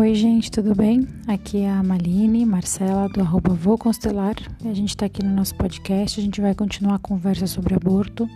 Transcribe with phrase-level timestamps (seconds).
[0.00, 1.06] Oi, gente, tudo bem?
[1.28, 4.34] Aqui é a Maline Marcela do arroba Vou Constelar.
[4.64, 8.26] A gente está aqui no nosso podcast, a gente vai continuar a conversa sobre aborto.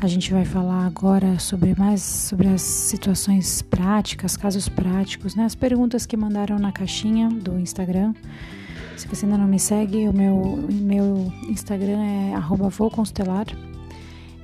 [0.00, 5.44] A gente vai falar agora sobre mais sobre as situações práticas, casos práticos, né?
[5.44, 8.14] As perguntas que mandaram na caixinha do Instagram.
[8.96, 13.46] Se você ainda não me segue, o meu, meu Instagram é arroba Vou Constelar.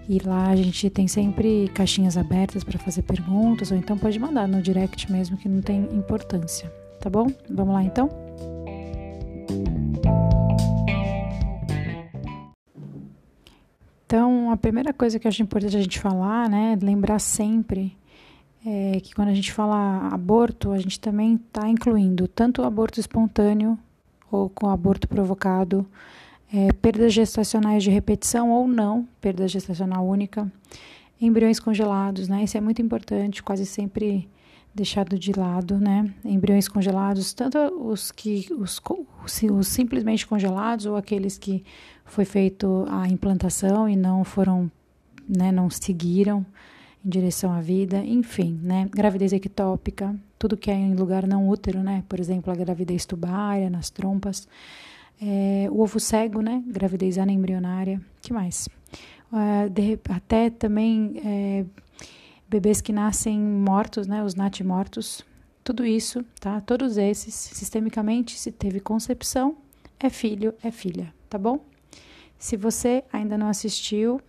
[0.09, 4.47] E lá a gente tem sempre caixinhas abertas para fazer perguntas, ou então pode mandar
[4.47, 6.73] no direct mesmo, que não tem importância.
[7.01, 7.27] Tá bom?
[7.51, 8.09] Vamos lá então?
[14.07, 17.97] Então, a primeira coisa que eu acho importante a gente falar, né, lembrar sempre
[18.65, 23.01] é que quando a gente fala aborto, a gente também está incluindo tanto o aborto
[23.01, 23.77] espontâneo
[24.31, 25.85] ou com aborto provocado,
[26.53, 30.51] é, perdas gestacionais de repetição ou não, perda gestacional única,
[31.21, 32.45] embriões congelados, né?
[32.45, 34.29] Isso é muito importante, quase sempre
[34.75, 36.13] deixado de lado, né?
[36.25, 38.81] Embriões congelados, tanto os que os,
[39.51, 41.65] os, simplesmente congelados ou aqueles que
[42.05, 44.71] foi feito a implantação e não foram,
[45.27, 46.45] né, não seguiram
[47.05, 48.87] em direção à vida, enfim, né?
[48.93, 52.05] Gravidez ectópica, tudo que é em lugar não útero, né?
[52.07, 54.47] Por exemplo, a gravidez tubária nas trompas
[55.21, 56.63] é, o ovo cego, né?
[56.67, 58.01] Gravidez anembrionária.
[58.21, 58.69] que mais?
[59.33, 61.65] É, de, até também é,
[62.49, 64.23] bebês que nascem mortos, né?
[64.23, 65.25] Os natimortos.
[65.65, 66.61] Tudo isso, tá?
[66.61, 69.57] Todos esses, sistemicamente, se teve concepção,
[69.99, 71.59] é filho, é filha, tá bom?
[72.39, 74.21] Se você ainda não assistiu,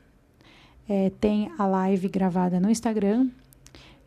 [0.89, 3.29] é, tem a live gravada no Instagram,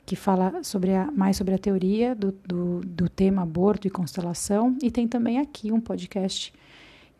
[0.04, 4.76] que fala sobre a, mais sobre a teoria do, do, do tema aborto e constelação,
[4.82, 6.52] e tem também aqui um podcast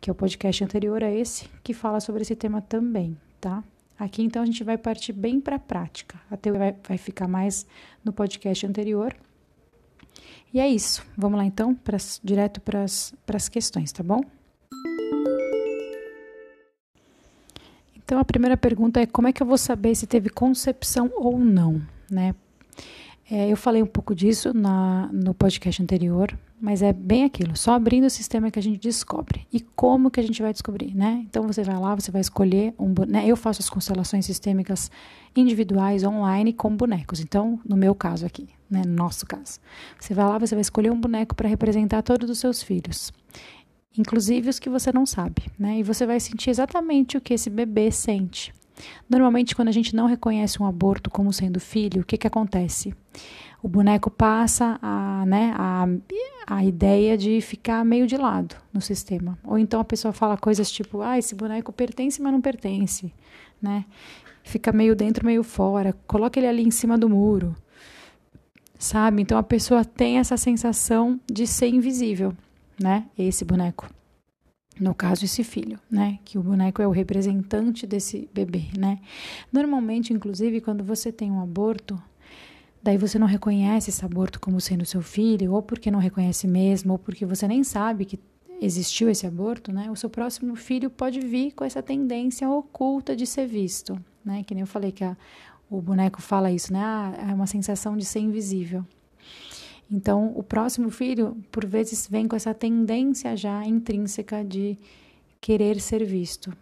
[0.01, 3.63] que é o podcast anterior a esse, que fala sobre esse tema também, tá?
[3.99, 6.19] Aqui então a gente vai partir bem para a prática.
[6.31, 7.67] A teoria vai, ficar mais
[8.03, 9.15] no podcast anterior.
[10.51, 11.05] E é isso.
[11.15, 14.21] Vamos lá então, pras, direto para as questões, tá bom?
[17.95, 21.37] Então a primeira pergunta é como é que eu vou saber se teve concepção ou
[21.37, 22.33] não, né?
[23.33, 27.75] É, eu falei um pouco disso na, no podcast anterior, mas é bem aquilo, só
[27.75, 29.47] abrindo o sistema que a gente descobre.
[29.53, 31.25] E como que a gente vai descobrir, né?
[31.29, 33.25] Então você vai lá, você vai escolher um boneco.
[33.25, 34.91] Eu faço as constelações sistêmicas
[35.33, 37.21] individuais online com bonecos.
[37.21, 39.61] Então, no meu caso aqui, né, no nosso caso.
[39.97, 43.13] Você vai lá, você vai escolher um boneco para representar todos os seus filhos.
[43.97, 45.79] Inclusive os que você não sabe, né?
[45.79, 48.53] E você vai sentir exatamente o que esse bebê sente.
[49.09, 52.93] Normalmente, quando a gente não reconhece um aborto como sendo filho, o que, que acontece?
[53.61, 55.87] O boneco passa a, né, a,
[56.47, 59.37] a ideia de ficar meio de lado no sistema.
[59.43, 63.13] Ou então a pessoa fala coisas tipo, ah, esse boneco pertence, mas não pertence,
[63.61, 63.85] né?
[64.43, 65.93] Fica meio dentro, meio fora.
[66.07, 67.55] Coloca ele ali em cima do muro,
[68.79, 69.21] sabe?
[69.21, 72.33] Então a pessoa tem essa sensação de ser invisível,
[72.79, 73.05] né?
[73.15, 73.87] Esse boneco
[74.81, 78.99] no caso esse filho, né, que o boneco é o representante desse bebê, né?
[79.51, 82.01] Normalmente, inclusive, quando você tem um aborto,
[82.81, 86.93] daí você não reconhece esse aborto como sendo seu filho, ou porque não reconhece mesmo,
[86.93, 88.19] ou porque você nem sabe que
[88.59, 89.89] existiu esse aborto, né?
[89.91, 94.43] O seu próximo filho pode vir com essa tendência oculta de ser visto, né?
[94.43, 95.15] Que nem eu falei que a,
[95.69, 96.81] o boneco fala isso, né?
[96.81, 98.83] Ah, é uma sensação de ser invisível.
[99.91, 104.77] Então, o próximo filho, por vezes, vem com essa tendência já intrínseca de
[105.41, 106.55] querer ser visto.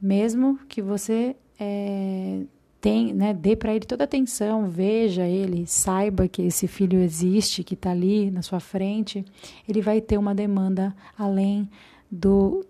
[0.00, 2.42] Mesmo que você é,
[2.80, 7.64] tem, né, dê para ele toda a atenção, veja ele, saiba que esse filho existe,
[7.64, 9.24] que está ali na sua frente,
[9.68, 11.68] ele vai ter uma demanda além
[12.10, 12.64] do,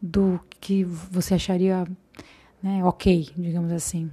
[0.00, 1.84] do que você acharia
[2.62, 4.10] né, ok, digamos assim.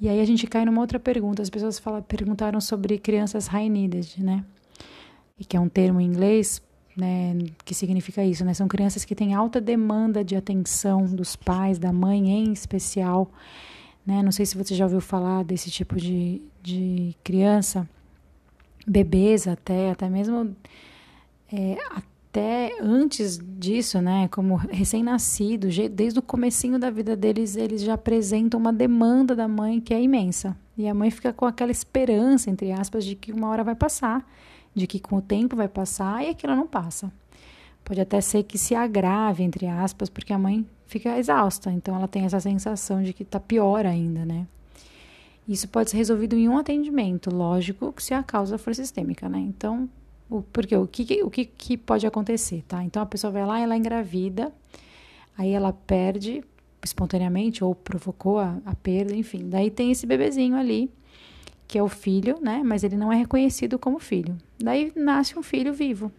[0.00, 1.42] E aí a gente cai numa outra pergunta.
[1.42, 4.44] As pessoas falam, perguntaram sobre crianças high needed, né?
[5.38, 6.62] E que é um termo em inglês,
[6.96, 8.54] né, que significa isso, né?
[8.54, 13.30] São crianças que têm alta demanda de atenção dos pais, da mãe em especial,
[14.06, 14.22] né?
[14.22, 17.88] Não sei se você já ouviu falar desse tipo de, de criança,
[18.86, 20.56] bebês até, até mesmo
[21.52, 21.76] é,
[22.36, 28.60] até antes disso, né, como recém-nascido, desde o comecinho da vida deles, eles já apresentam
[28.60, 30.54] uma demanda da mãe que é imensa.
[30.76, 34.22] E a mãe fica com aquela esperança, entre aspas, de que uma hora vai passar,
[34.74, 37.10] de que com o tempo vai passar e aquilo não passa.
[37.82, 42.06] Pode até ser que se agrave, entre aspas, porque a mãe fica exausta, então ela
[42.06, 44.46] tem essa sensação de que está pior ainda, né?
[45.48, 49.38] Isso pode ser resolvido em um atendimento, lógico, se a causa for sistêmica, né?
[49.38, 49.88] Então,
[50.28, 52.82] o, porque o, que, o que, que pode acontecer, tá?
[52.82, 54.52] Então a pessoa vai lá, ela engravida,
[55.36, 56.44] aí ela perde
[56.82, 59.48] espontaneamente ou provocou a, a perda, enfim.
[59.48, 60.90] Daí tem esse bebezinho ali
[61.68, 62.62] que é o filho, né?
[62.64, 64.36] Mas ele não é reconhecido como filho.
[64.58, 66.12] Daí nasce um filho vivo.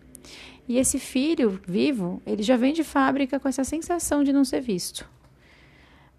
[0.67, 4.61] E esse filho vivo, ele já vem de fábrica com essa sensação de não ser
[4.61, 5.07] visto.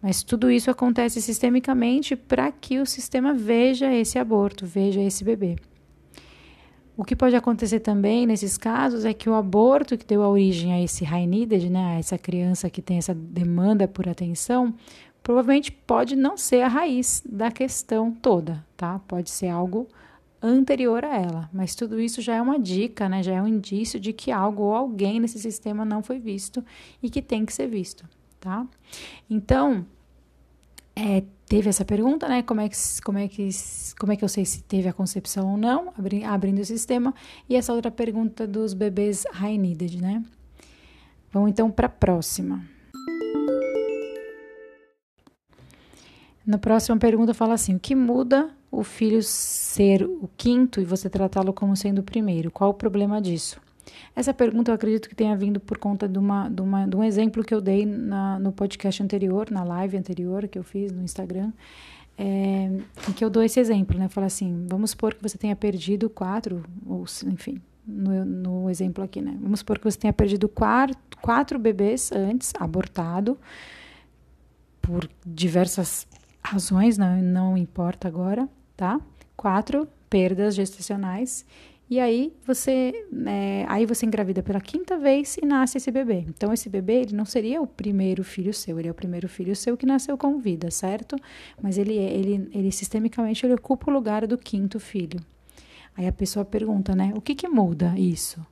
[0.00, 5.56] Mas tudo isso acontece sistemicamente para que o sistema veja esse aborto, veja esse bebê.
[6.98, 10.82] O que pode acontecer também nesses casos é que o aborto que deu origem a
[10.82, 14.74] esse high needed, né, a essa criança que tem essa demanda por atenção,
[15.22, 18.98] provavelmente pode não ser a raiz da questão toda, tá?
[19.06, 19.86] Pode ser algo
[20.42, 23.22] anterior a ela, mas tudo isso já é uma dica, né?
[23.22, 26.64] Já é um indício de que algo ou alguém nesse sistema não foi visto
[27.00, 28.08] e que tem que ser visto,
[28.40, 28.66] tá?
[29.30, 29.86] Então,
[30.96, 32.42] é, teve essa pergunta, né?
[32.42, 33.48] Como é, que, como, é que,
[33.98, 37.14] como é que eu sei se teve a concepção ou não, abri, abrindo o sistema,
[37.48, 40.22] e essa outra pergunta dos bebês high needed, né?
[41.32, 42.62] Vamos então para a próxima.
[46.46, 51.08] Na próxima pergunta fala assim: o que muda o filho ser o quinto e você
[51.08, 52.50] tratá-lo como sendo o primeiro?
[52.50, 53.60] Qual o problema disso?
[54.14, 57.04] Essa pergunta eu acredito que tenha vindo por conta de, uma, de, uma, de um
[57.04, 61.02] exemplo que eu dei na, no podcast anterior, na live anterior que eu fiz no
[61.02, 61.52] Instagram,
[62.16, 62.70] é,
[63.08, 64.08] em que eu dou esse exemplo, né?
[64.08, 69.22] Fala assim: vamos supor que você tenha perdido quatro, ou enfim, no, no exemplo aqui,
[69.22, 69.36] né?
[69.40, 73.38] Vamos supor que você tenha perdido quatro, quatro bebês antes, abortado,
[74.82, 76.06] por diversas
[76.42, 79.00] razões, não, não importa agora, tá?
[79.36, 81.44] Quatro perdas gestacionais.
[81.90, 82.92] E aí você,
[83.26, 86.24] é, aí você engravida pela quinta vez e nasce esse bebê.
[86.28, 89.56] Então esse bebê ele não seria o primeiro filho seu, ele é o primeiro filho
[89.56, 91.16] seu que nasceu com vida, certo?
[91.62, 95.18] Mas ele é, ele, ele sistemicamente ele ocupa o lugar do quinto filho.
[95.96, 97.12] Aí a pessoa pergunta, né?
[97.16, 98.44] O que que muda isso?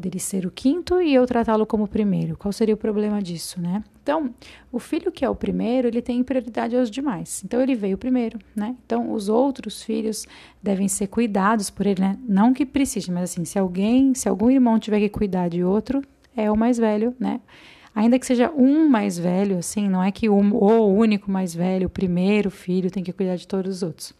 [0.00, 2.36] dele ser o quinto e eu tratá-lo como o primeiro.
[2.36, 3.84] Qual seria o problema disso, né?
[4.02, 4.34] Então,
[4.72, 7.42] o filho que é o primeiro, ele tem prioridade aos demais.
[7.44, 8.74] Então, ele veio primeiro, né?
[8.84, 10.26] Então, os outros filhos
[10.62, 12.18] devem ser cuidados por ele, né?
[12.26, 16.02] Não que precise, mas assim, se alguém, se algum irmão tiver que cuidar de outro,
[16.36, 17.40] é o mais velho, né?
[17.94, 21.88] Ainda que seja um mais velho, assim, não é que o, o único mais velho,
[21.88, 24.14] o primeiro filho tem que cuidar de todos os outros.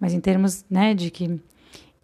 [0.00, 1.38] Mas em termos, né, de que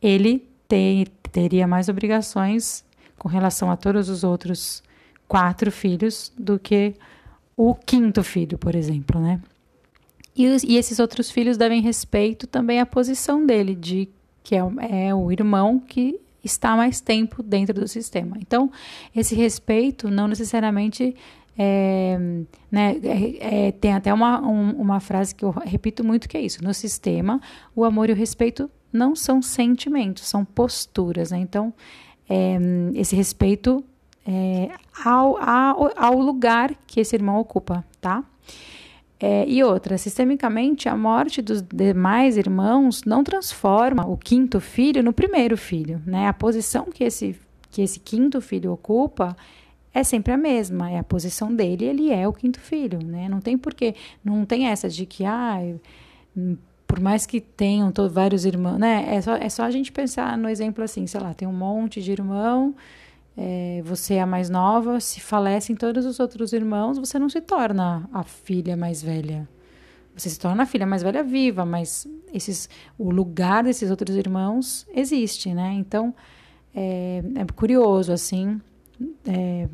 [0.00, 2.84] ele tem, teria mais obrigações
[3.18, 4.82] com relação a todos os outros
[5.26, 6.94] quatro filhos do que
[7.58, 9.40] o quinto filho, por exemplo, né?
[10.36, 14.08] E, e esses outros filhos devem respeito também à posição dele, de
[14.44, 14.60] que é,
[15.08, 18.36] é o irmão que está mais tempo dentro do sistema.
[18.40, 18.70] Então,
[19.14, 21.16] esse respeito não necessariamente
[21.58, 22.16] é,
[22.70, 26.40] né, é, é, tem até uma, um, uma frase que eu repito muito que é
[26.40, 26.62] isso.
[26.62, 27.40] No sistema,
[27.74, 31.32] o amor e o respeito não são sentimentos, são posturas.
[31.32, 31.38] Né?
[31.38, 31.74] Então,
[32.30, 32.56] é,
[32.94, 33.84] esse respeito
[34.30, 34.68] é,
[35.02, 38.22] ao, ao, ao, lugar que esse irmão ocupa, tá?
[39.18, 45.14] É, e outra, sistemicamente, a morte dos demais irmãos não transforma o quinto filho no
[45.14, 46.28] primeiro filho, né?
[46.28, 47.40] A posição que esse,
[47.70, 49.34] que esse quinto filho ocupa
[49.94, 53.30] é sempre a mesma, é a posição dele, ele é o quinto filho, né?
[53.30, 55.58] Não tem porquê, não tem essa de que, ah,
[56.86, 59.06] por mais que tenham vários irmãos, né?
[59.08, 62.02] É só, é só a gente pensar no exemplo assim, sei lá, tem um monte
[62.02, 62.74] de irmão,
[63.40, 67.40] é, você é a mais nova, se falecem todos os outros irmãos, você não se
[67.40, 69.48] torna a filha mais velha.
[70.16, 72.04] Você se torna a filha mais velha viva, mas
[72.34, 72.68] esses,
[72.98, 75.72] o lugar desses outros irmãos existe, né?
[75.74, 76.12] Então,
[76.74, 78.60] é, é curioso, assim,
[79.24, 79.68] é,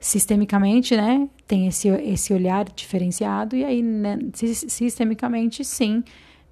[0.00, 6.02] sistemicamente, né, tem esse, esse olhar diferenciado, e aí, né, sistemicamente, sim,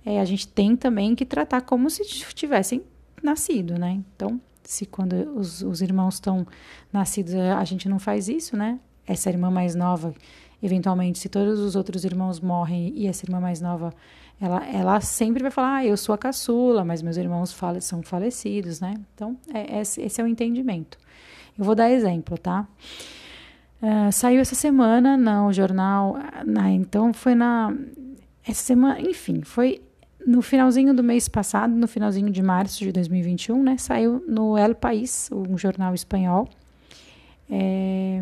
[0.06, 2.84] é, a gente tem também que tratar como se tivessem
[3.20, 4.00] nascido, né?
[4.14, 6.46] Então, se quando os, os irmãos estão
[6.92, 8.78] nascidos, a gente não faz isso, né?
[9.06, 10.12] Essa irmã mais nova,
[10.62, 13.94] eventualmente, se todos os outros irmãos morrem e essa irmã mais nova,
[14.38, 18.02] ela, ela sempre vai falar, ah, eu sou a caçula, mas meus irmãos fale, são
[18.02, 18.92] falecidos, né?
[19.14, 20.98] Então, é, esse é o entendimento.
[21.58, 22.68] Eu vou dar exemplo, tá?
[23.80, 27.74] Uh, saiu essa semana no jornal, na, então foi na
[28.46, 29.80] essa semana, enfim, foi
[30.28, 34.74] no finalzinho do mês passado, no finalzinho de março de 2021, né, saiu no El
[34.74, 36.46] País, um jornal espanhol,
[37.50, 38.20] é,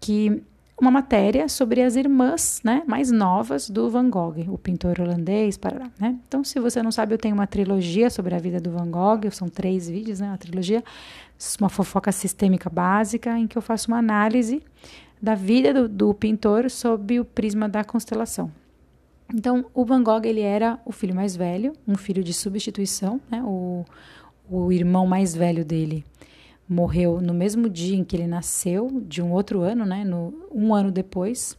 [0.00, 0.42] que
[0.80, 5.90] uma matéria sobre as irmãs, né, mais novas do Van Gogh, o pintor holandês, para
[6.00, 6.16] né?
[6.26, 9.30] Então, se você não sabe, eu tenho uma trilogia sobre a vida do Van Gogh,
[9.30, 10.82] são três vídeos, né, uma trilogia
[11.60, 14.62] uma fofoca sistêmica básica, em que eu faço uma análise
[15.20, 18.50] da vida do, do pintor sob o prisma da constelação.
[19.32, 23.42] Então, o Van Gogh ele era o filho mais velho, um filho de substituição, né?
[23.44, 23.84] O,
[24.48, 26.04] o irmão mais velho dele
[26.68, 30.04] morreu no mesmo dia em que ele nasceu, de um outro ano, né?
[30.04, 31.56] No, um ano depois.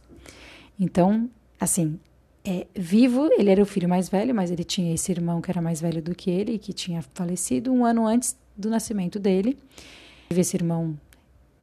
[0.78, 1.98] Então, assim,
[2.44, 5.62] é, vivo, ele era o filho mais velho, mas ele tinha esse irmão que era
[5.62, 9.58] mais velho do que ele, que tinha falecido um ano antes do nascimento dele.
[10.30, 10.98] Esse irmão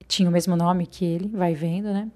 [0.08, 2.10] tinha o mesmo nome que ele, vai vendo, né?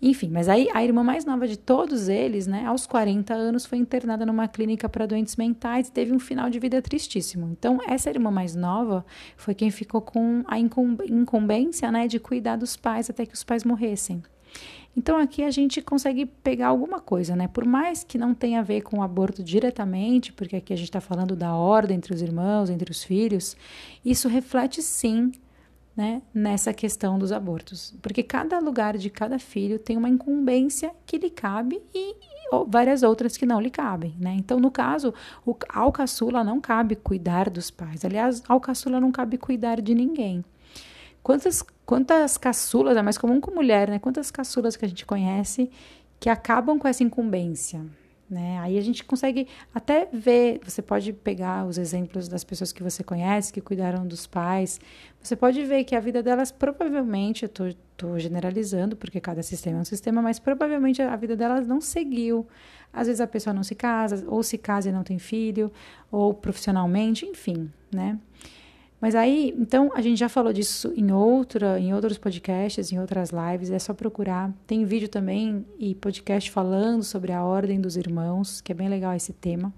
[0.00, 3.78] Enfim, mas aí a irmã mais nova de todos eles, né, aos 40 anos, foi
[3.78, 7.48] internada numa clínica para doentes mentais e teve um final de vida tristíssimo.
[7.50, 9.04] Então, essa irmã mais nova
[9.36, 13.64] foi quem ficou com a incumbência, né, de cuidar dos pais até que os pais
[13.64, 14.22] morressem.
[14.96, 17.46] Então aqui a gente consegue pegar alguma coisa, né?
[17.46, 20.88] Por mais que não tenha a ver com o aborto diretamente, porque aqui a gente
[20.88, 23.56] está falando da ordem entre os irmãos, entre os filhos,
[24.04, 25.30] isso reflete sim
[25.98, 27.92] né, nessa questão dos abortos.
[28.00, 33.02] Porque cada lugar de cada filho tem uma incumbência que lhe cabe e, e várias
[33.02, 34.14] outras que não lhe cabem.
[34.16, 34.36] Né?
[34.38, 35.12] Então, no caso,
[35.44, 38.04] o, ao caçula não cabe cuidar dos pais.
[38.04, 40.44] Aliás, ao caçula não cabe cuidar de ninguém.
[41.20, 43.98] Quantas, quantas caçulas, é mais comum com mulher, né?
[43.98, 45.68] Quantas caçulas que a gente conhece
[46.20, 47.84] que acabam com essa incumbência,
[48.30, 48.58] né?
[48.60, 53.02] Aí a gente consegue até ver, você pode pegar os exemplos das pessoas que você
[53.02, 54.80] conhece, que cuidaram dos pais,
[55.22, 59.80] você pode ver que a vida delas provavelmente, eu estou generalizando, porque cada sistema é
[59.80, 62.46] um sistema, mas provavelmente a vida delas não seguiu.
[62.92, 65.72] Às vezes a pessoa não se casa, ou se casa e não tem filho,
[66.10, 68.18] ou profissionalmente, enfim, né?
[69.00, 73.30] Mas aí, então, a gente já falou disso em outra, em outros podcasts, em outras
[73.30, 74.52] lives, é só procurar.
[74.66, 79.14] Tem vídeo também e podcast falando sobre a ordem dos irmãos, que é bem legal
[79.14, 79.72] esse tema.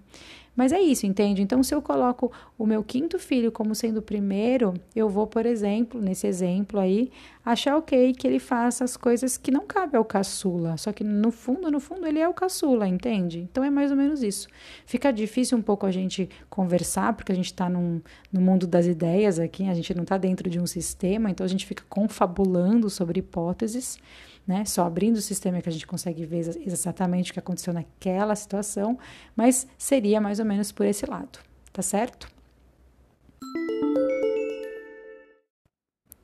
[0.54, 1.40] Mas é isso, entende?
[1.40, 5.46] Então, se eu coloco o meu quinto filho como sendo o primeiro, eu vou, por
[5.46, 7.10] exemplo, nesse exemplo aí,
[7.44, 10.76] achar ok que ele faça as coisas que não cabe ao caçula.
[10.76, 13.48] Só que no fundo, no fundo, ele é o caçula, entende?
[13.50, 14.48] Então é mais ou menos isso.
[14.84, 18.02] Fica difícil um pouco a gente conversar, porque a gente está no
[18.32, 21.64] mundo das ideias aqui, a gente não está dentro de um sistema, então a gente
[21.64, 23.98] fica confabulando sobre hipóteses
[24.46, 24.64] né?
[24.64, 28.98] Só abrindo o sistema que a gente consegue ver exatamente o que aconteceu naquela situação,
[29.36, 31.38] mas seria mais ou menos por esse lado,
[31.72, 32.28] tá certo?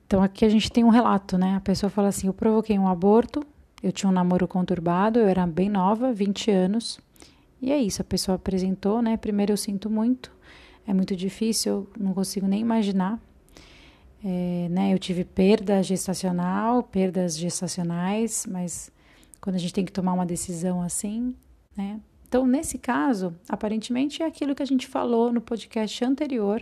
[0.05, 1.55] Então aqui a gente tem um relato, né?
[1.55, 3.45] A pessoa fala assim: "Eu provoquei um aborto,
[3.83, 6.99] eu tinha um namoro conturbado, eu era bem nova, 20 anos".
[7.61, 9.17] E é isso, a pessoa apresentou, né?
[9.17, 10.31] Primeiro eu sinto muito,
[10.85, 13.19] é muito difícil, eu não consigo nem imaginar
[14.29, 18.91] é, né, eu tive perda gestacional, perdas gestacionais, mas
[19.39, 21.33] quando a gente tem que tomar uma decisão assim,
[21.77, 22.01] né?
[22.27, 26.61] Então, nesse caso, aparentemente é aquilo que a gente falou no podcast anterior,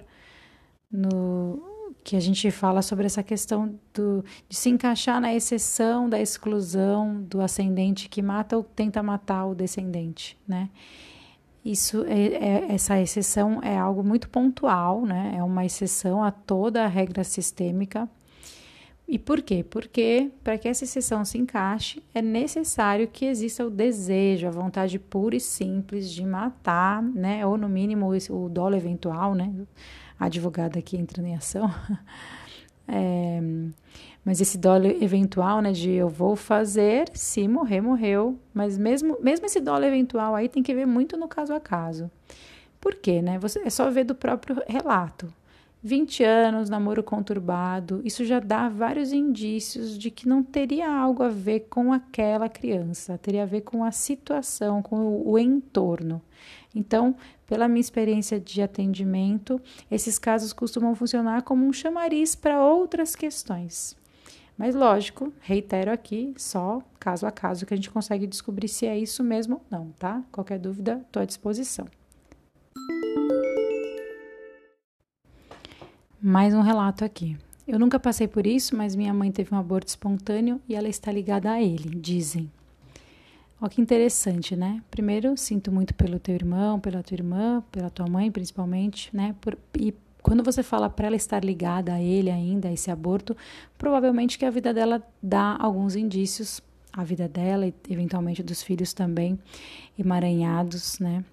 [0.91, 1.59] no
[2.03, 7.19] que a gente fala sobre essa questão do, de se encaixar na exceção da exclusão
[7.23, 10.69] do ascendente que mata ou tenta matar o descendente, né?
[11.65, 15.33] Isso é, é, essa exceção é algo muito pontual, né?
[15.35, 18.07] É uma exceção a toda a regra sistêmica.
[19.07, 19.65] E por quê?
[19.67, 24.99] Porque para que essa exceção se encaixe, é necessário que exista o desejo, a vontade
[24.99, 27.43] pura e simples de matar, né?
[27.45, 29.51] Ou no mínimo o dolo eventual, né?
[30.19, 31.67] A advogada aqui entrando em ação.
[32.87, 33.41] É,
[34.23, 38.39] mas esse dólar eventual, né, de eu vou fazer, se morrer, morreu.
[38.53, 42.09] Mas mesmo, mesmo esse dólar eventual aí tem que ver muito no caso a caso.
[42.81, 43.37] Por quê, né?
[43.39, 45.31] Você, é só ver do próprio relato.
[45.85, 51.29] 20 anos, namoro conturbado, isso já dá vários indícios de que não teria algo a
[51.29, 56.19] ver com aquela criança, teria a ver com a situação, com o, o entorno.
[56.73, 57.15] Então,
[57.47, 63.95] pela minha experiência de atendimento, esses casos costumam funcionar como um chamariz para outras questões.
[64.57, 68.97] Mas lógico, reitero aqui, só caso a caso que a gente consegue descobrir se é
[68.97, 70.23] isso mesmo ou não, tá?
[70.31, 71.85] Qualquer dúvida, estou à disposição.
[76.21, 77.37] Mais um relato aqui.
[77.67, 81.11] Eu nunca passei por isso, mas minha mãe teve um aborto espontâneo e ela está
[81.11, 82.49] ligada a ele, dizem.
[83.65, 84.79] Olha que interessante, né?
[84.91, 89.35] Primeiro, sinto muito pelo teu irmão, pela tua irmã, pela tua mãe, principalmente, né?
[89.41, 89.91] Por, e
[90.21, 93.35] quando você fala para ela estar ligada a ele ainda, a esse aborto,
[93.75, 96.61] provavelmente que a vida dela dá alguns indícios,
[96.93, 99.39] a vida dela e eventualmente dos filhos também,
[99.97, 101.25] emaranhados, né?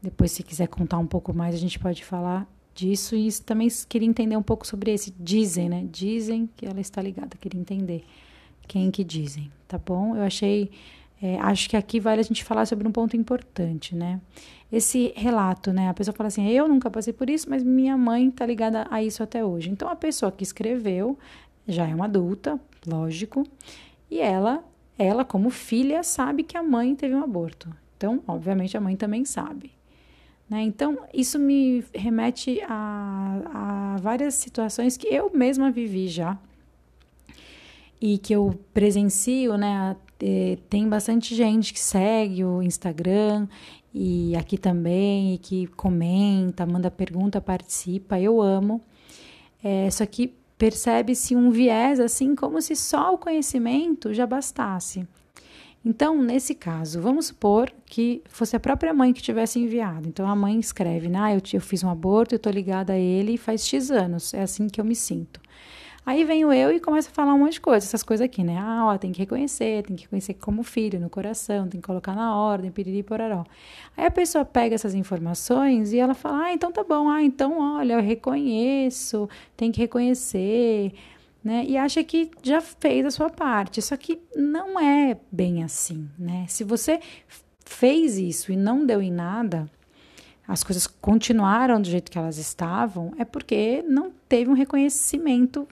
[0.00, 3.16] Depois, se quiser contar um pouco mais, a gente pode falar disso.
[3.16, 5.12] E também queria entender um pouco sobre esse.
[5.18, 5.84] Dizem, né?
[5.90, 7.36] Dizem que ela está ligada.
[7.36, 8.04] Queria entender
[8.68, 10.14] quem que dizem, tá bom?
[10.14, 10.70] Eu achei.
[11.20, 14.20] É, acho que aqui vale a gente falar sobre um ponto importante, né?
[14.70, 15.88] esse relato, né?
[15.88, 19.02] A pessoa fala assim: eu nunca passei por isso, mas minha mãe tá ligada a
[19.02, 19.70] isso até hoje.
[19.70, 21.18] Então a pessoa que escreveu
[21.66, 23.46] já é uma adulta, lógico,
[24.10, 24.62] e ela,
[24.98, 27.74] ela como filha sabe que a mãe teve um aborto.
[27.96, 29.72] Então, obviamente, a mãe também sabe.
[30.48, 30.62] Né?
[30.62, 36.38] Então, isso me remete a, a várias situações que eu mesma vivi já
[38.00, 39.96] e que eu presencio, né,
[40.68, 43.46] tem bastante gente que segue o Instagram
[43.94, 48.20] e aqui também, e que comenta, manda pergunta, participa.
[48.20, 48.80] Eu amo.
[49.62, 55.06] É, só que percebe-se um viés assim, como se só o conhecimento já bastasse.
[55.84, 60.08] Então, nesse caso, vamos supor que fosse a própria mãe que tivesse enviado.
[60.08, 61.08] Então, a mãe escreve?
[61.14, 64.42] Ah, eu, eu fiz um aborto, eu estou ligada a ele faz X anos, é
[64.42, 65.40] assim que eu me sinto.
[66.08, 68.56] Aí venho eu e começo a falar um monte de coisa, essas coisas aqui, né?
[68.58, 72.14] Ah, ó, tem que reconhecer, tem que reconhecer como filho, no coração, tem que colocar
[72.14, 73.44] na ordem, piriri poraró.
[73.94, 77.76] Aí a pessoa pega essas informações e ela fala, ah, então tá bom, ah, então
[77.76, 80.94] olha, eu reconheço, tem que reconhecer,
[81.44, 81.66] né?
[81.68, 83.82] E acha que já fez a sua parte.
[83.82, 86.46] Só que não é bem assim, né?
[86.48, 87.00] Se você
[87.66, 89.70] fez isso e não deu em nada,
[90.46, 95.68] as coisas continuaram do jeito que elas estavam, é porque não teve um reconhecimento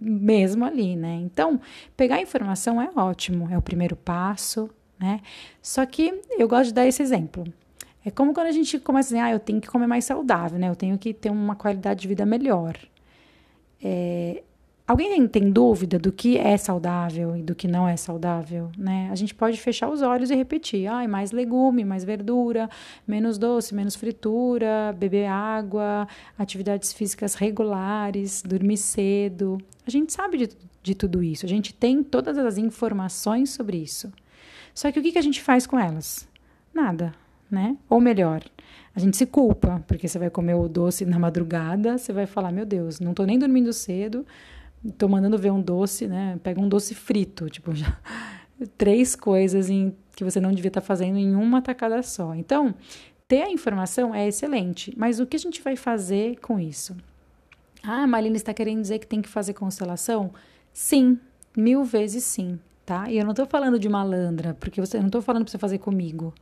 [0.00, 1.14] mesmo ali, né?
[1.22, 1.60] Então,
[1.96, 5.20] pegar informação é ótimo, é o primeiro passo, né?
[5.62, 7.44] Só que eu gosto de dar esse exemplo.
[8.04, 10.58] É como quando a gente começa a dizer, ah, eu tenho que comer mais saudável,
[10.58, 10.68] né?
[10.68, 12.76] Eu tenho que ter uma qualidade de vida melhor.
[13.82, 14.42] É,
[14.86, 19.08] Alguém tem dúvida do que é saudável e do que não é saudável, né?
[19.10, 22.68] A gente pode fechar os olhos e repetir: ah, mais legume, mais verdura,
[23.06, 26.06] menos doce, menos fritura, beber água,
[26.38, 29.56] atividades físicas regulares, dormir cedo.
[29.86, 30.50] A gente sabe de,
[30.82, 34.12] de tudo isso, a gente tem todas as informações sobre isso.
[34.74, 36.28] Só que o que, que a gente faz com elas?
[36.74, 37.14] Nada,
[37.50, 37.74] né?
[37.88, 38.42] Ou melhor,
[38.94, 42.52] a gente se culpa, porque você vai comer o doce na madrugada, você vai falar:
[42.52, 44.26] meu Deus, não estou nem dormindo cedo
[44.92, 46.38] tô mandando ver um doce, né?
[46.42, 47.98] Pega um doce frito, tipo, já
[48.76, 52.34] três coisas em, que você não devia estar tá fazendo em uma tacada só.
[52.34, 52.74] Então,
[53.26, 56.96] ter a informação é excelente, mas o que a gente vai fazer com isso?
[57.82, 60.32] Ah, a Malina está querendo dizer que tem que fazer constelação?
[60.72, 61.18] Sim,
[61.56, 63.10] mil vezes sim, tá?
[63.10, 65.58] E eu não estou falando de malandra, porque você, eu não estou falando para você
[65.58, 66.34] fazer comigo.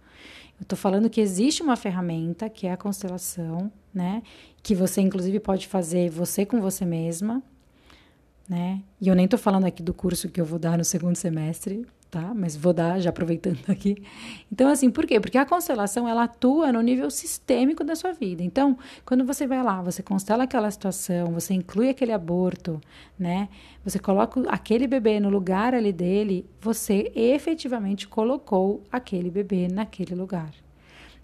[0.59, 4.23] Eu estou falando que existe uma ferramenta, que é a constelação, né?
[4.63, 7.43] Que você, inclusive, pode fazer você com você mesma,
[8.53, 8.83] né?
[9.01, 11.87] E eu nem estou falando aqui do curso que eu vou dar no segundo semestre,
[12.11, 12.35] tá?
[12.35, 14.05] Mas vou dar, já aproveitando aqui.
[14.53, 15.19] Então, assim, por quê?
[15.19, 18.43] Porque a constelação, ela atua no nível sistêmico da sua vida.
[18.43, 22.79] Então, quando você vai lá, você constela aquela situação, você inclui aquele aborto,
[23.19, 23.49] né?
[23.87, 30.51] Você coloca aquele bebê no lugar ali dele, você efetivamente colocou aquele bebê naquele lugar.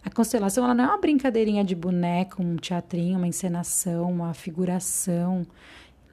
[0.02, 5.44] A constelação, ela não é uma brincadeirinha de boneco, um teatrinho, uma encenação, uma figuração,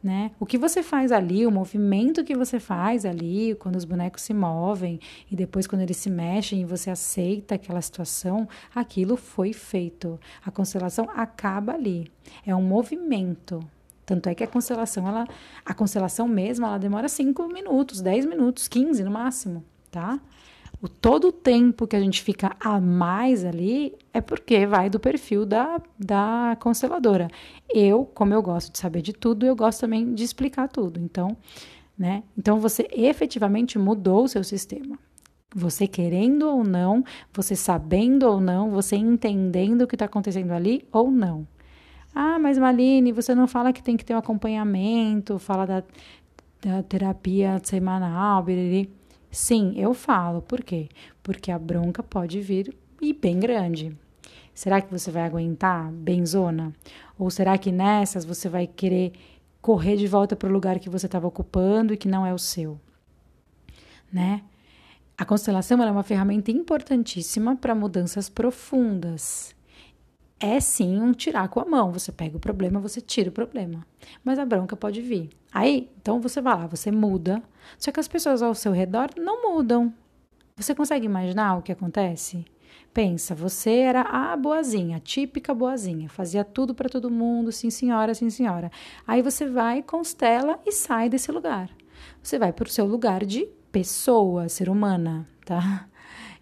[0.05, 0.29] né?
[0.39, 4.35] O que você faz ali, o movimento que você faz ali, quando os bonecos se
[4.35, 4.99] movem
[5.31, 10.19] e depois quando eles se mexem e você aceita aquela situação, aquilo foi feito.
[10.45, 12.11] A constelação acaba ali.
[12.45, 13.59] É um movimento.
[14.05, 15.25] Tanto é que a constelação, ela,
[15.65, 20.19] a constelação mesmo, ela demora 5 minutos, 10 minutos, 15 no máximo, tá?
[20.81, 24.99] O todo o tempo que a gente fica a mais ali é porque vai do
[24.99, 27.29] perfil da, da consteladora.
[27.73, 30.99] Eu, como eu gosto de saber de tudo, eu gosto também de explicar tudo.
[30.99, 31.35] Então,
[31.97, 32.23] né?
[32.37, 34.99] Então você efetivamente mudou o seu sistema.
[35.55, 40.85] Você querendo ou não, você sabendo ou não, você entendendo o que está acontecendo ali
[40.91, 41.47] ou não.
[42.13, 45.83] Ah, mas Maline, você não fala que tem que ter um acompanhamento, fala da,
[46.61, 48.89] da terapia semanal, biriri.
[49.35, 50.41] Sim, eu falo.
[50.41, 50.87] Por quê?
[51.21, 53.93] Porque a bronca pode vir e bem grande.
[54.53, 56.73] Será que você vai aguentar bem zona?
[57.19, 59.11] Ou será que nessas você vai querer
[59.61, 62.39] correr de volta para o lugar que você estava ocupando e que não é o
[62.39, 62.79] seu?
[64.11, 64.41] Né?
[65.17, 69.54] A constelação é uma ferramenta importantíssima para mudanças profundas
[70.39, 71.91] é sim um tirar com a mão.
[71.91, 73.85] Você pega o problema, você tira o problema.
[74.23, 75.29] Mas a bronca pode vir.
[75.53, 77.41] Aí, então você vai lá, você muda.
[77.77, 79.93] Só que as pessoas ao seu redor não mudam.
[80.55, 82.45] Você consegue imaginar o que acontece?
[82.93, 88.13] Pensa, você era a boazinha, a típica boazinha, fazia tudo para todo mundo, sim senhora,
[88.13, 88.71] sim senhora.
[89.05, 91.69] Aí você vai, constela e sai desse lugar.
[92.23, 95.89] Você vai para o seu lugar de pessoa, ser humana, tá?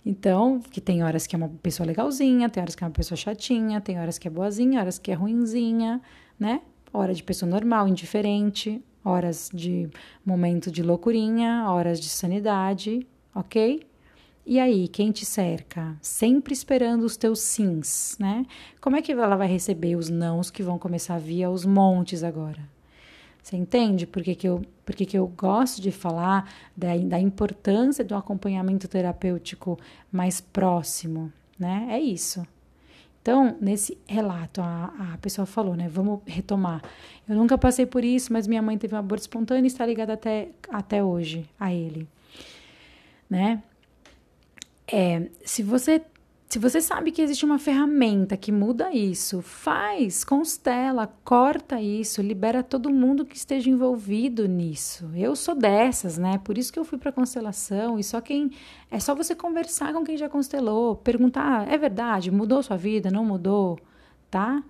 [0.06, 3.18] Então, que tem horas que é uma pessoa legalzinha, tem horas que é uma pessoa
[3.18, 6.02] chatinha, tem horas que é boazinha, horas que é ruinzinha,
[6.38, 6.62] né?
[6.92, 9.90] Hora de pessoa normal, indiferente, horas de
[10.26, 13.82] momento de loucurinha, horas de sanidade, ok?
[14.46, 15.98] E aí, quem te cerca?
[16.02, 18.46] Sempre esperando os teus sims, né?
[18.82, 22.24] Como é que ela vai receber os nãos que vão começar a vir aos montes
[22.24, 22.73] agora?
[23.44, 27.20] Você entende por que, que, eu, por que, que eu gosto de falar da, da
[27.20, 29.78] importância do acompanhamento terapêutico
[30.10, 31.88] mais próximo, né?
[31.90, 32.48] É isso.
[33.22, 35.90] Então, nesse relato, a, a pessoa falou, né?
[35.90, 36.82] Vamos retomar.
[37.28, 40.14] Eu nunca passei por isso, mas minha mãe teve um aborto espontâneo e está ligada
[40.14, 42.08] até, até hoje a ele.
[43.30, 43.62] né?
[44.88, 46.02] É, se você
[46.54, 52.62] se você sabe que existe uma ferramenta que muda isso, faz, constela, corta isso, libera
[52.62, 55.10] todo mundo que esteja envolvido nisso.
[55.16, 56.38] Eu sou dessas, né?
[56.38, 58.52] Por isso que eu fui para constelação e só quem
[58.92, 63.26] é só você conversar com quem já constelou, perguntar, é verdade, mudou sua vida, não
[63.26, 63.80] mudou,
[64.30, 64.64] tá?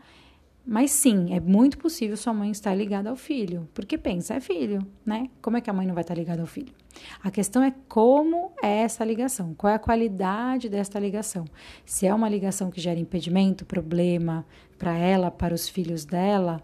[0.65, 4.87] Mas sim, é muito possível sua mãe estar ligada ao filho, porque pensa, é filho,
[5.05, 5.29] né?
[5.41, 6.73] Como é que a mãe não vai estar ligada ao filho?
[7.23, 11.45] A questão é como é essa ligação, qual é a qualidade desta ligação.
[11.85, 14.45] Se é uma ligação que gera impedimento, problema
[14.77, 16.61] para ela, para os filhos dela,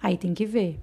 [0.00, 0.80] aí tem que ver.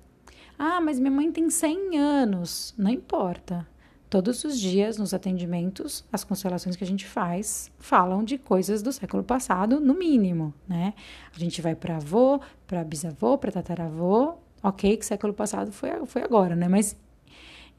[0.58, 3.67] Ah, mas minha mãe tem 100 anos, não importa.
[4.10, 8.91] Todos os dias, nos atendimentos, as constelações que a gente faz falam de coisas do
[8.91, 10.95] século passado, no mínimo, né?
[11.34, 14.34] A gente vai para avô, para bisavô, para tataravô.
[14.63, 16.67] Ok, que século passado foi, foi agora, né?
[16.67, 16.97] Mas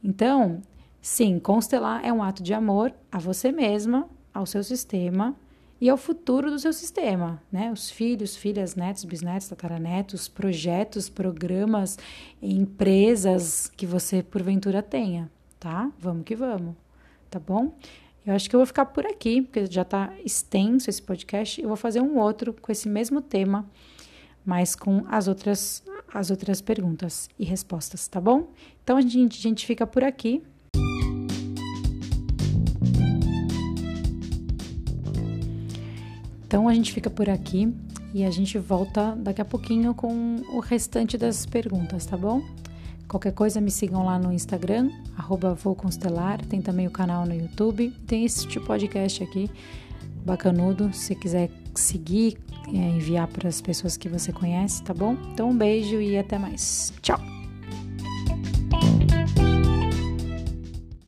[0.02, 0.62] então,
[1.00, 5.34] sim, constelar é um ato de amor a você mesma, ao seu sistema
[5.80, 7.72] e ao futuro do seu sistema, né?
[7.72, 11.98] Os filhos, filhas, netos, bisnetos, tataranetos, projetos, programas,
[12.42, 15.92] empresas que você porventura tenha tá?
[15.98, 16.74] Vamos que vamos,
[17.30, 17.76] tá bom?
[18.26, 21.60] Eu acho que eu vou ficar por aqui, porque já tá extenso esse podcast.
[21.60, 23.68] Eu vou fazer um outro com esse mesmo tema,
[24.44, 28.52] mas com as outras, as outras perguntas e respostas, tá bom?
[28.82, 30.42] Então a gente, a gente fica por aqui.
[36.50, 37.72] Então a gente fica por aqui
[38.12, 42.42] e a gente volta daqui a pouquinho com o restante das perguntas, tá bom?
[43.06, 45.56] Qualquer coisa me sigam lá no Instagram, arroba.
[46.48, 47.90] Tem também o canal no YouTube.
[48.04, 49.48] Tem esse tipo podcast aqui,
[50.26, 50.92] bacanudo.
[50.92, 52.36] Se quiser seguir,
[52.66, 55.16] é, enviar para as pessoas que você conhece, tá bom?
[55.32, 56.92] Então um beijo e até mais.
[57.00, 57.39] Tchau!